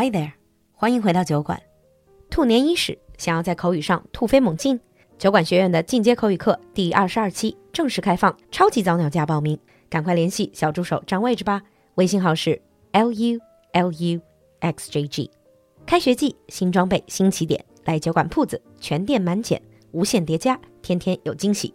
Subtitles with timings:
[0.00, 0.30] Hi there，
[0.74, 1.60] 欢迎回到酒馆。
[2.30, 4.78] 兔年伊始，想要在口语上突飞猛进，
[5.18, 9.58] 酒馆学院的进阶口语课第二十二期正式开放，超级早鸟价报名，
[9.90, 11.60] 赶快联系小助手占位置吧。
[11.96, 12.62] 微信号是
[12.92, 13.40] l u
[13.72, 14.20] l u
[14.60, 15.28] x j g。
[15.84, 19.60] 开学季，新装备，新起点，来酒馆铺子，全店满减，
[19.90, 21.74] 无限叠加，天天有惊喜。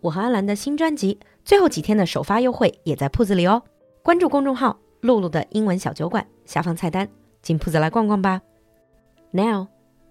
[0.00, 3.60] 我和安兰的新专辑最后几天的首发优惠也在铺子里哦。
[4.00, 7.08] 关注公众号“露露的英文小酒馆”，下方菜单
[7.43, 8.41] 进铺子来逛逛吧。
[9.31, 9.67] Now,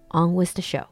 [0.09, 0.85] on with the show.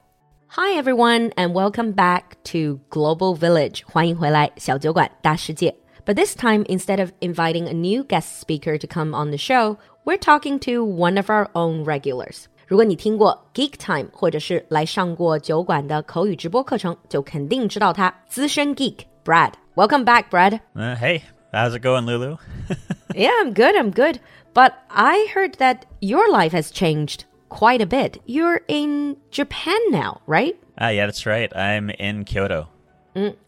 [0.50, 3.82] Hi everyone, and welcome back to Global Village.
[3.86, 5.76] 欢迎回来，小酒馆大世界。
[6.06, 10.18] But this time, instead of inviting a new guest speaker to come on the show, we're
[10.18, 12.46] talking to one of our own regulars.
[12.66, 19.52] 如果你听过 Geek Time 或者是来上过酒馆的口语直播课程，就肯定知道他资深 geek Brad.
[19.76, 20.60] Welcome back, Brad.
[20.74, 21.22] Uh, hey,
[21.52, 22.38] how's it going, Lulu?
[23.15, 23.77] yeah, I'm good.
[23.77, 24.21] I'm good.
[24.55, 28.21] But I heard that your life has changed quite a bit.
[28.27, 30.59] You're in Japan now, right?
[30.79, 31.55] Ah, yeah, that's right.
[31.57, 32.69] I'm in Kyoto.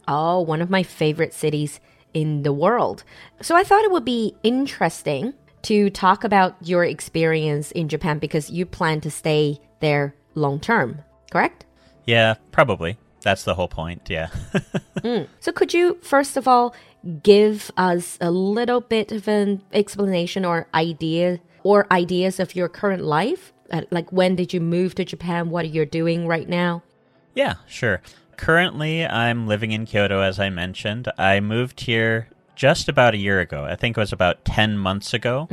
[0.07, 1.79] Oh, one of my favorite cities
[2.13, 3.03] in the world.
[3.41, 8.51] So I thought it would be interesting to talk about your experience in Japan because
[8.51, 10.99] you plan to stay there long term,
[11.31, 11.65] correct?
[12.05, 12.97] Yeah, probably.
[13.25, 14.01] That's the whole point.
[14.09, 14.29] Yeah.
[15.39, 16.73] So could you first of all
[17.21, 23.03] give us a little bit of an explanation or idea or ideas of your current
[23.03, 23.53] life?
[23.69, 25.49] Uh, Like when did you move to Japan?
[25.51, 26.81] What are you're doing right now?
[27.35, 28.01] yeah, sure.
[28.37, 31.11] Currently, I'm living in Kyoto, as I mentioned.
[31.17, 33.65] I moved here just about a year ago.
[33.65, 35.47] I think it was about 10 months ago.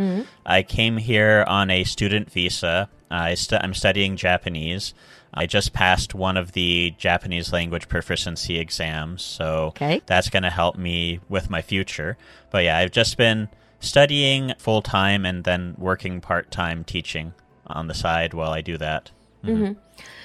[0.46, 2.88] I came here on a student visa.
[3.10, 4.94] I I'm studying Japanese.
[5.34, 10.02] I just passed one of the Japanese language proficiency exams, so Okay.
[10.06, 12.16] that's going to help me with my future.
[12.50, 13.48] But yeah, I've just been
[13.80, 17.32] studying full time and then working part time teaching
[17.66, 19.10] on the side while I do that.
[19.44, 19.64] Mm-hmm.
[19.64, 19.72] Mm-hmm.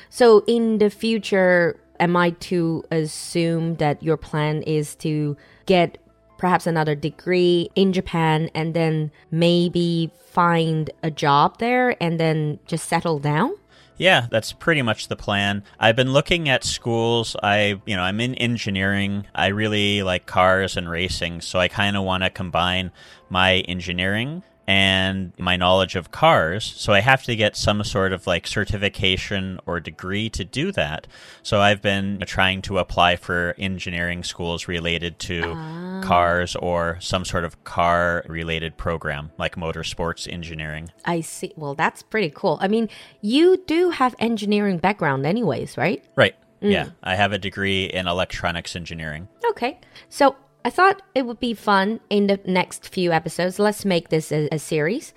[0.10, 5.98] So in the future, am I to assume that your plan is to get
[6.38, 12.88] perhaps another degree in Japan and then maybe find a job there and then just
[12.88, 13.54] settle down?
[13.98, 15.64] Yeah, that's pretty much the plan.
[15.80, 17.36] I've been looking at schools.
[17.42, 19.26] I, you know, I'm in engineering.
[19.34, 22.92] I really like cars and racing, so I kind of want to combine
[23.30, 26.66] my engineering and my knowledge of cars.
[26.76, 31.08] So I have to get some sort of like certification or degree to do that.
[31.42, 36.02] So I've been trying to apply for engineering schools related to ah.
[36.04, 40.89] cars or some sort of car related program like motorsports engineering.
[41.05, 41.54] I see.
[41.55, 42.58] Well, that's pretty cool.
[42.60, 42.89] I mean,
[43.22, 46.04] you do have engineering background anyways, right?
[46.17, 46.36] Right.
[46.61, 46.72] Mm.
[46.72, 49.28] Yeah, I have a degree in electronics engineering.
[49.52, 49.80] Okay.
[50.10, 50.36] So
[50.67, 53.58] I thought it would be fun in the next few episodes.
[53.58, 55.14] Let's make this a, a series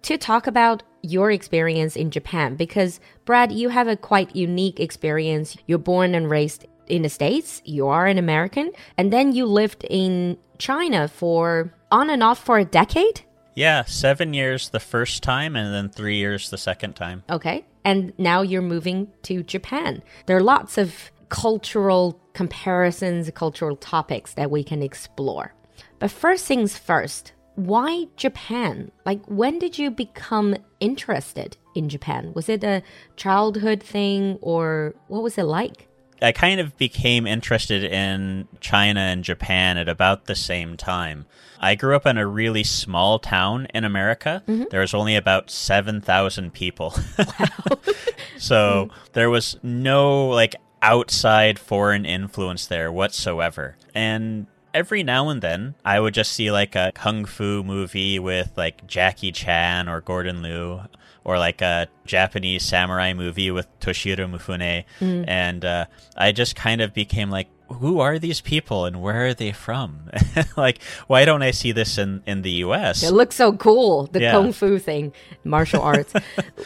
[0.00, 5.54] to talk about your experience in Japan because, Brad, you have a quite unique experience.
[5.66, 9.84] You're born and raised in the States, you are an American, and then you lived
[9.90, 13.20] in China for on and off for a decade.
[13.54, 17.22] Yeah, seven years the first time, and then three years the second time.
[17.28, 17.66] Okay.
[17.84, 20.02] And now you're moving to Japan.
[20.24, 25.54] There are lots of cultural comparisons, cultural topics that we can explore.
[25.98, 28.90] But first things first, why Japan?
[29.06, 32.32] Like, when did you become interested in Japan?
[32.34, 32.82] Was it a
[33.16, 35.88] childhood thing or what was it like?
[36.20, 41.24] I kind of became interested in China and Japan at about the same time.
[41.58, 44.42] I grew up in a really small town in America.
[44.46, 44.64] Mm-hmm.
[44.70, 46.94] There was only about 7,000 people.
[47.38, 47.78] Wow.
[48.38, 53.76] so there was no like outside foreign influence there whatsoever.
[53.94, 58.52] And every now and then I would just see like a kung fu movie with
[58.56, 60.82] like Jackie Chan or Gordon Liu
[61.24, 66.92] or like a Japanese samurai movie with Toshiro Mifune and uh, I just kind of
[66.94, 70.08] became like who are these people and where are they from?
[70.56, 73.02] like why don't I see this in in the US?
[73.02, 74.32] It looks so cool, the Yeah.
[74.32, 75.12] kung fu thing,
[75.42, 76.12] martial arts.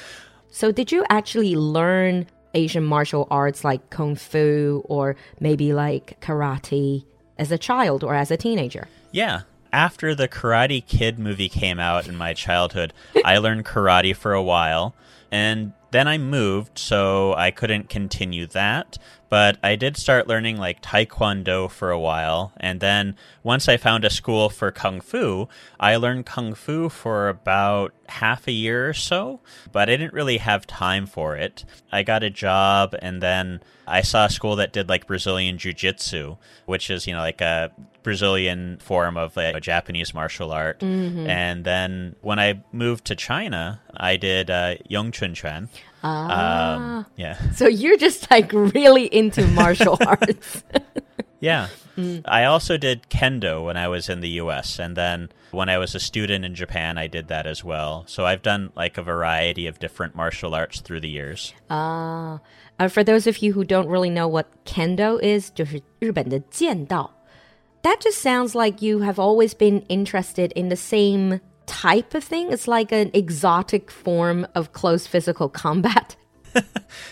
[0.50, 7.04] so, did you actually learn Asian martial arts like kung fu or maybe like karate
[7.38, 8.88] as a child or as a teenager?
[9.12, 9.42] Yeah.
[9.72, 12.92] After the Karate Kid movie came out in my childhood,
[13.24, 14.96] I learned karate for a while.
[15.30, 18.98] And then I moved, so I couldn't continue that.
[19.30, 22.52] But I did start learning like Taekwondo for a while.
[22.58, 25.48] And then once I found a school for Kung Fu,
[25.78, 29.40] I learned Kung Fu for about half a year or so.
[29.70, 31.64] But I didn't really have time for it.
[31.92, 35.72] I got a job, and then I saw a school that did like Brazilian Jiu
[35.72, 36.36] Jitsu,
[36.66, 37.70] which is, you know, like a
[38.02, 40.82] Brazilian form of like, a Japanese martial art.
[41.28, 45.68] And then when I moved to China, I did uh, Yongchun Chuan.
[46.03, 46.75] Ah.
[46.75, 47.39] Um, yeah.
[47.51, 50.63] So you're just like really into martial arts.
[51.39, 51.67] Yeah.
[52.25, 54.79] I also did kendo when I was in the US.
[54.79, 58.03] And then when I was a student in Japan, I did that as well.
[58.07, 61.53] So I've done like a variety of different martial arts through the years.
[61.69, 62.39] Ah,
[62.79, 67.11] uh, for those of you who don't really know what kendo is, 就是日本的剑道.
[67.83, 71.39] That just sounds like you have always been interested in the same
[71.70, 72.50] type of thing.
[72.50, 76.16] It's like an exotic form of close physical combat.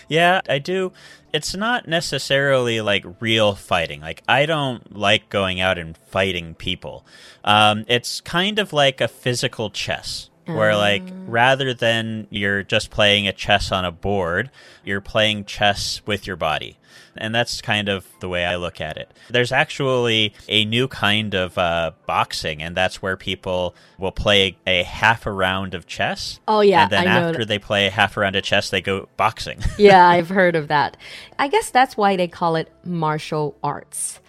[0.09, 0.91] Yeah, I do.
[1.33, 4.01] It's not necessarily like real fighting.
[4.01, 7.05] Like, I don't like going out and fighting people.
[7.45, 10.29] Um, it's kind of like a physical chess.
[10.45, 14.49] Where, like, rather than you're just playing a chess on a board,
[14.83, 16.78] you're playing chess with your body.
[17.17, 19.11] And that's kind of the way I look at it.
[19.29, 24.83] There's actually a new kind of uh, boxing, and that's where people will play a
[24.83, 26.39] half a round of chess.
[26.47, 28.81] Oh, yeah, And then I after they play a half a round of chess, they
[28.81, 29.59] go boxing.
[29.77, 30.97] yeah, I've heard of that.
[31.37, 34.19] I guess that's why they call it martial arts.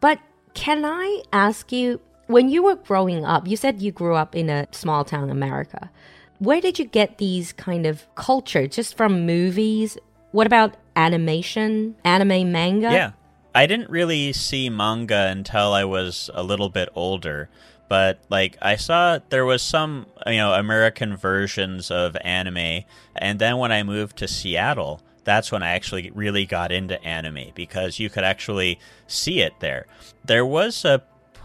[0.00, 0.18] But
[0.54, 4.48] can I ask you, when you were growing up, you said you grew up in
[4.48, 5.90] a small town America.
[6.38, 8.66] Where did you get these kind of culture?
[8.66, 9.98] Just from movies?
[10.32, 12.90] What about animation, anime, manga?
[12.92, 13.12] Yeah.
[13.54, 17.48] I didn't really see manga until I was a little bit older,
[17.88, 22.84] but like I saw there was some, you know, American versions of anime,
[23.16, 27.50] and then when I moved to Seattle, that's when I actually really got into anime
[27.54, 28.78] because you could actually
[29.08, 29.86] see it there.
[30.24, 31.02] There was a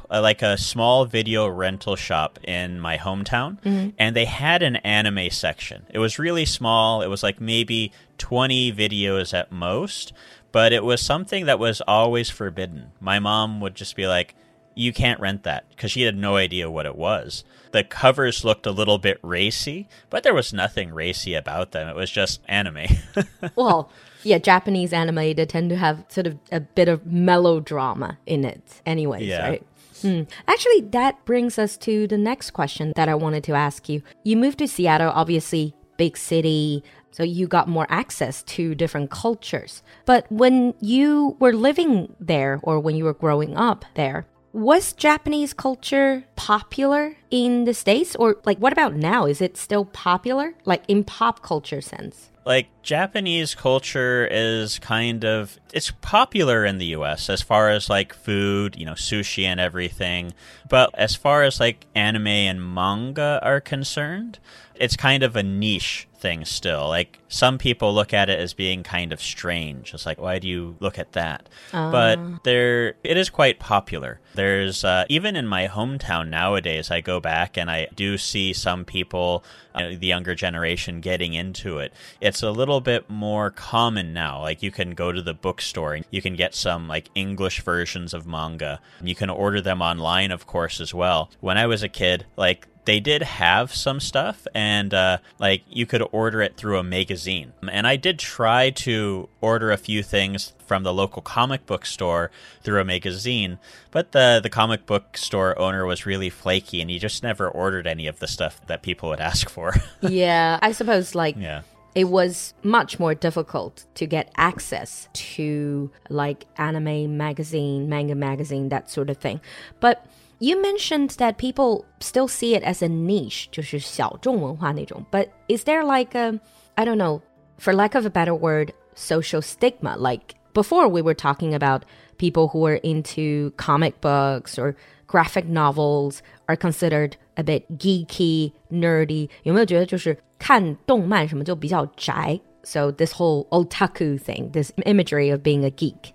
[0.09, 3.89] like a small video rental shop in my hometown mm-hmm.
[3.97, 5.85] and they had an anime section.
[5.89, 7.01] It was really small.
[7.01, 10.13] It was like maybe 20 videos at most,
[10.51, 12.91] but it was something that was always forbidden.
[12.99, 14.35] My mom would just be like,
[14.73, 17.43] "You can't rent that" because she had no idea what it was.
[17.71, 21.89] The covers looked a little bit racy, but there was nothing racy about them.
[21.89, 22.85] It was just anime.
[23.55, 23.89] Well,
[24.23, 28.81] yeah, Japanese anime, they tend to have sort of a bit of melodrama in it,
[28.85, 29.47] anyways, Yeah.
[29.47, 29.67] right?
[30.01, 30.23] Hmm.
[30.47, 34.01] Actually, that brings us to the next question that I wanted to ask you.
[34.23, 39.81] You moved to Seattle, obviously, big city, so you got more access to different cultures.
[40.05, 45.53] But when you were living there or when you were growing up there, was Japanese
[45.53, 48.15] culture popular in the States?
[48.15, 49.25] Or, like, what about now?
[49.25, 50.53] Is it still popular?
[50.63, 52.29] Like, in pop culture sense?
[52.45, 58.13] like Japanese culture is kind of it's popular in the US as far as like
[58.13, 60.31] food, you know, sushi and everything.
[60.69, 64.37] But as far as like anime and manga are concerned,
[64.75, 66.87] it's kind of a niche thing still.
[66.87, 69.93] Like some people look at it as being kind of strange.
[69.93, 71.47] It's like why do you look at that?
[71.91, 74.19] But there it is quite popular.
[74.33, 78.85] There's uh, even in my hometown nowadays I go back and I do see some
[78.85, 79.43] people
[79.75, 81.93] uh, the younger generation getting into it.
[82.19, 84.41] It's a little bit more common now.
[84.41, 88.15] Like you can go to the bookstore and you can get some like English versions
[88.15, 88.81] of manga.
[88.99, 91.29] You can order them online, of course, as well.
[91.39, 95.85] When I was a kid, like they did have some stuff and uh, like you
[95.85, 97.53] could order it through a magazine.
[97.69, 102.31] And i did try to order a few things from the local comic book store
[102.63, 103.59] through a magazine
[103.91, 107.87] but the the comic book store owner was really flaky and he just never ordered
[107.87, 109.73] any of the stuff that people would ask for.
[110.01, 111.61] Yeah, I suppose like yeah.
[111.95, 118.89] it was much more difficult to get access to like anime magazine, manga magazine, that
[118.89, 119.41] sort of thing.
[119.79, 120.05] But
[120.38, 125.04] you mentioned that people still see it as a niche, 就是小众文化那种.
[125.10, 126.40] But is there like a,
[126.76, 127.20] I don't know,
[127.58, 129.96] for lack of a better word, social stigma?
[129.96, 131.82] Like before we were talking about
[132.18, 134.74] people who were into comic books or
[135.06, 139.28] graphic novels are considered a bit geeky, nerdy.
[139.42, 142.40] 有没有觉得就是看动漫什么就比较宅?
[142.62, 146.12] So this whole otaku thing, this imagery of being a geek.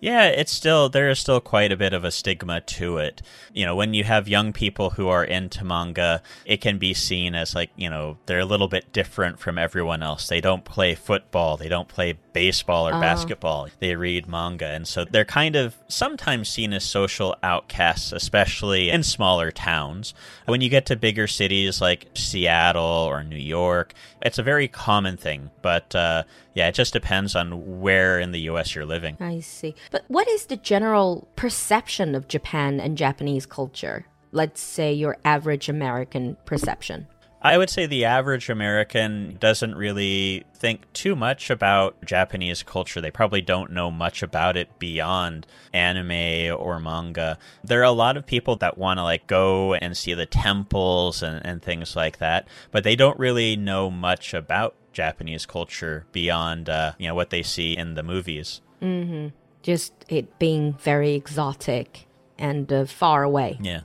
[0.00, 3.20] Yeah, it's still there is still quite a bit of a stigma to it.
[3.52, 7.34] You know, when you have young people who are into manga, it can be seen
[7.34, 10.26] as like, you know, they're a little bit different from everyone else.
[10.26, 13.68] They don't play football, they don't play baseball or basketball.
[13.78, 19.02] They read manga, and so they're kind of sometimes seen as social outcasts, especially in
[19.02, 20.14] smaller towns.
[20.46, 25.16] When you get to bigger cities like Seattle or New York, it's a very common
[25.16, 29.16] thing, but uh yeah, it just depends on where in the US you're living.
[29.20, 29.74] I see.
[29.90, 34.06] But what is the general perception of Japan and Japanese culture?
[34.32, 37.06] Let's say your average American perception.
[37.42, 43.00] I would say the average American doesn't really think too much about Japanese culture.
[43.00, 47.38] They probably don't know much about it beyond anime or manga.
[47.64, 51.22] There are a lot of people that want to like go and see the temples
[51.22, 56.68] and, and things like that, but they don't really know much about Japanese culture beyond
[56.68, 58.60] uh, you know what they see in the movies.
[58.82, 59.28] Mm-hmm.
[59.62, 62.06] Just it being very exotic
[62.38, 63.58] and uh, far away.
[63.62, 63.80] Yeah.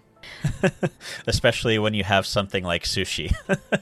[1.26, 3.32] Especially when you have something like sushi.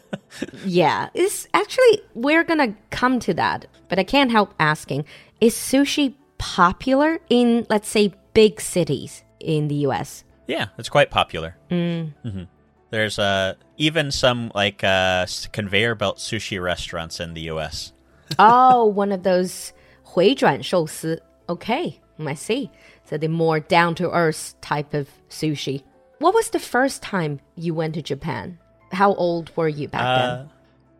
[0.64, 5.04] yeah, it's actually we're gonna come to that, but I can't help asking:
[5.40, 10.24] Is sushi popular in, let's say, big cities in the U.S.?
[10.46, 11.56] Yeah, it's quite popular.
[11.70, 12.14] Mm.
[12.24, 12.44] Mm-hmm.
[12.90, 17.92] There's uh, even some like uh, conveyor belt sushi restaurants in the U.S.
[18.38, 21.20] oh, one of those 回转寿司.
[21.48, 22.70] Okay, I see.
[23.04, 25.82] So the more down to earth type of sushi.
[26.23, 28.57] What was the first time you went to Japan?
[28.93, 30.49] How old were you back uh, then?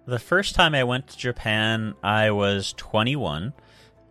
[0.05, 3.53] The first time I went to Japan, I was 21.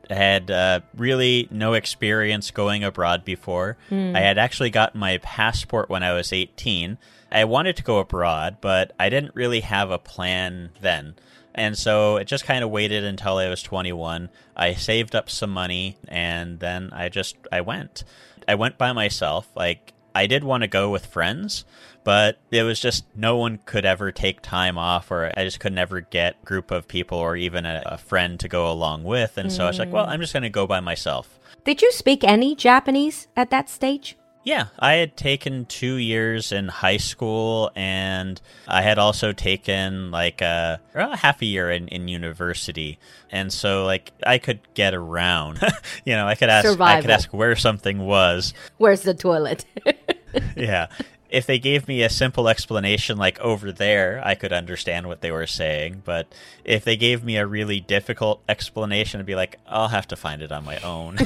[0.09, 3.77] I had uh, really no experience going abroad before.
[3.91, 4.17] Mm.
[4.17, 6.97] I had actually gotten my passport when I was 18.
[7.31, 11.17] I wanted to go abroad, but I didn't really have a plan then.
[11.55, 14.31] And so it just kind of waited until I was 21.
[14.57, 18.03] I saved up some money and then I just I went.
[18.49, 19.47] I went by myself.
[19.55, 21.65] Like I did want to go with friends,
[22.05, 25.73] but it was just no one could ever take time off, or I just could
[25.73, 29.39] never get a group of people or even a, a friend to go along with.
[29.39, 29.53] And mm.
[29.53, 31.39] so I was like, well, I'm just going to go by myself.
[31.65, 34.17] Did you speak any Japanese at that stage?
[34.45, 40.41] Yeah, I had taken two years in high school, and I had also taken like
[40.41, 42.99] a, a half a year in, in university,
[43.31, 45.61] and so like I could get around.
[46.05, 46.99] you know, I could ask, Survival.
[46.99, 48.53] I could ask where something was.
[48.79, 49.65] Where's the toilet?
[50.57, 50.89] yeah,
[51.33, 55.33] if they gave me a simple explanation like over there, I could understand what they
[55.33, 56.03] were saying.
[56.05, 60.17] But if they gave me a really difficult explanation, I'd be like, I'll have to
[60.17, 61.17] find it on my own.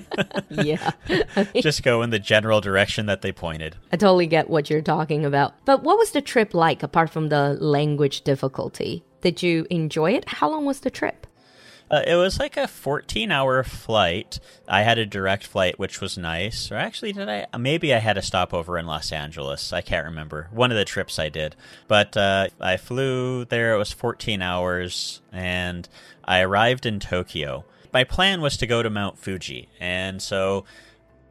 [0.50, 0.92] yeah.
[1.60, 3.74] Just go in the general direction that they pointed.
[3.92, 5.54] I totally get what you're talking about.
[5.64, 9.02] But what was the trip like apart from the language difficulty?
[9.20, 10.28] Did you enjoy it?
[10.28, 11.26] How long was the trip?
[11.90, 14.40] Uh, it was like a 14 hour flight.
[14.68, 16.70] I had a direct flight, which was nice.
[16.70, 17.46] Or actually, did I?
[17.56, 19.72] Maybe I had a stopover in Los Angeles.
[19.72, 20.48] I can't remember.
[20.50, 21.54] One of the trips I did.
[21.86, 23.74] But uh, I flew there.
[23.74, 25.20] It was 14 hours.
[25.32, 25.88] And
[26.24, 27.64] I arrived in Tokyo.
[27.92, 29.68] My plan was to go to Mount Fuji.
[29.78, 30.64] And so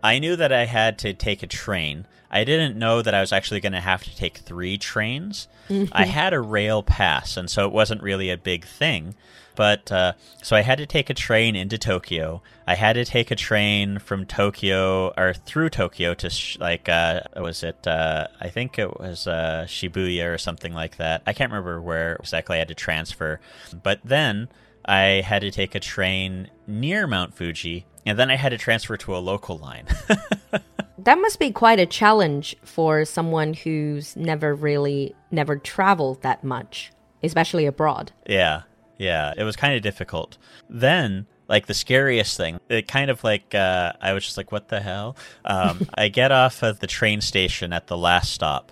[0.01, 2.07] I knew that I had to take a train.
[2.35, 5.47] I didn't know that I was actually going to have to take three trains.
[5.93, 9.15] I had a rail pass, and so it wasn't really a big thing.
[9.55, 10.13] But uh,
[10.43, 12.41] so I had to take a train into Tokyo.
[12.67, 17.21] I had to take a train from Tokyo or through Tokyo to sh- like uh,
[17.37, 17.87] was it?
[17.87, 21.23] Uh, I think it was uh, Shibuya or something like that.
[21.25, 23.39] I can't remember where exactly I had to transfer.
[23.81, 24.49] But then
[24.83, 28.97] I had to take a train near Mount Fuji, and then I had to transfer
[28.97, 29.87] to a local line.
[31.05, 36.91] that must be quite a challenge for someone who's never really never traveled that much,
[37.23, 38.11] especially abroad.
[38.27, 38.63] Yeah.
[38.97, 40.37] Yeah, it was kind of difficult.
[40.69, 44.69] Then, like the scariest thing, it kind of like uh, I was just like, "What
[44.69, 48.71] the hell?" Um, I get off of the train station at the last stop,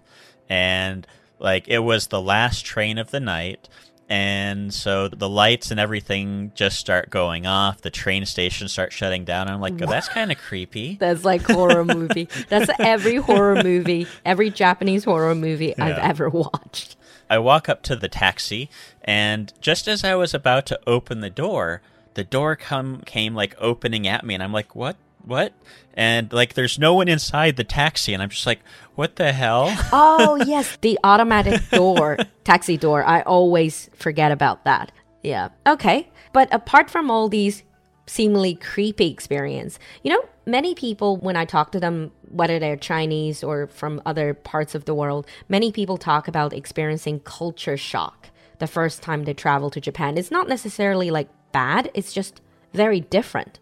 [0.50, 1.06] and
[1.40, 3.68] like it was the last train of the night.
[4.14, 7.82] And so the lights and everything just start going off.
[7.82, 9.48] The train station starts shutting down.
[9.48, 10.98] I'm like, oh, that's kind of creepy.
[11.00, 12.30] That's like horror movie.
[12.48, 15.84] that's every horror movie, every Japanese horror movie yeah.
[15.84, 16.96] I've ever watched.
[17.28, 18.70] I walk up to the taxi,
[19.04, 21.82] and just as I was about to open the door,
[22.14, 24.96] the door come came like opening at me, and I'm like, "What?
[25.24, 25.54] What?"
[25.94, 28.60] And like, there's no one inside the taxi, and I'm just like,
[28.96, 33.04] "What the hell?" oh yes, the automatic door, taxi door.
[33.04, 34.92] I always forget about that.
[35.22, 35.50] Yeah.
[35.66, 36.10] Okay.
[36.34, 37.64] But apart from all these
[38.06, 39.80] seemingly creepy experience.
[40.04, 44.34] You know, many people, when I talk to them, whether they're Chinese or from other
[44.34, 49.34] parts of the world, many people talk about experiencing culture shock the first time they
[49.34, 50.18] travel to Japan.
[50.18, 52.42] It's not necessarily like bad, it's just
[52.74, 53.60] very different.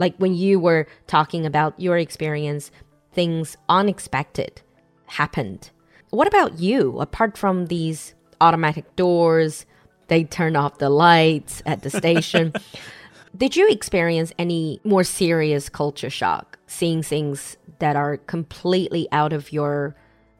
[0.00, 2.72] Like when you were talking about your experience,
[3.12, 4.62] things unexpected
[5.06, 5.70] happened.
[6.08, 9.66] What about you, apart from these automatic doors?
[10.08, 12.54] They turn off the lights at the station.
[13.36, 19.52] Did you experience any more serious culture shock, seeing things that are completely out of
[19.52, 19.94] your,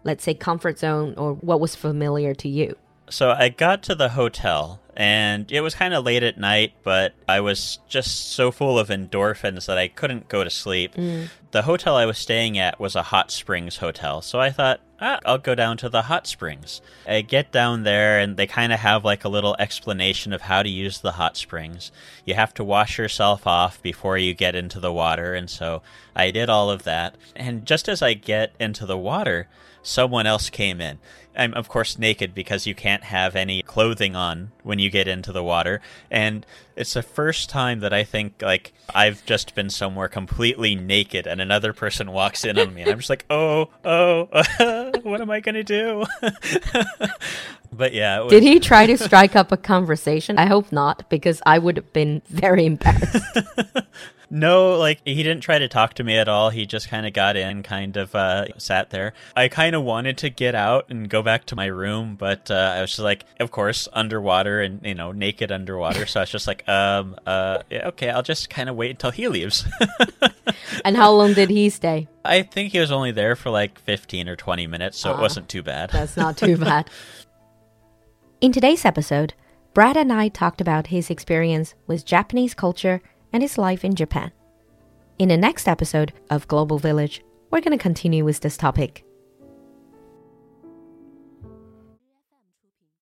[0.05, 2.77] let's say, comfort zone or what was familiar to you?
[3.11, 7.15] So I got to the hotel and it was kind of late at night, but
[7.27, 10.95] I was just so full of endorphins that I couldn't go to sleep.
[10.95, 11.31] Mm.
[11.53, 15.19] The hotel I was staying at was a hot springs hotel, so I thought ah,
[15.25, 16.83] I'll go down to the hot springs.
[17.09, 20.63] I get down there, and they kind of have like a little explanation of how
[20.63, 21.91] to use the hot springs.
[22.27, 25.81] You have to wash yourself off before you get into the water, and so
[26.15, 27.17] I did all of that.
[27.35, 29.49] And just as I get into the water,
[29.83, 30.99] someone else came in.
[31.37, 35.33] I'm, of course, naked because you can't have any clothing on when you get into
[35.33, 35.81] the water.
[36.11, 36.45] And
[36.77, 41.41] it's the first time that I think, like, I've just been somewhere completely naked and
[41.41, 42.83] another person walks in on me.
[42.83, 44.25] And I'm just like, oh, oh,
[45.03, 46.05] what am I going to do?
[47.73, 48.21] but yeah.
[48.21, 48.31] Was...
[48.31, 50.37] Did he try to strike up a conversation?
[50.37, 53.25] I hope not, because I would have been very embarrassed.
[54.33, 56.51] No, like he didn't try to talk to me at all.
[56.51, 59.13] He just kind of got in, kind of uh, sat there.
[59.35, 62.75] I kind of wanted to get out and go back to my room, but uh,
[62.77, 66.07] I was just like, of course, underwater and you know, naked underwater.
[66.07, 69.11] So I was just like, um, uh, yeah, okay, I'll just kind of wait until
[69.11, 69.67] he leaves.
[70.85, 72.07] and how long did he stay?
[72.25, 75.21] I think he was only there for like fifteen or twenty minutes, so it ah,
[75.21, 75.91] wasn't too bad.
[75.91, 76.89] That's not too bad.
[78.41, 79.35] In today's episode,
[79.75, 84.33] Brad and I talked about his experience with Japanese culture and his life in Japan.
[85.19, 89.05] In the next episode of Global Village, we're going to continue with this topic.